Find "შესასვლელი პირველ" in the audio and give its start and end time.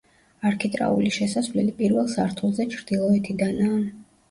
1.17-2.11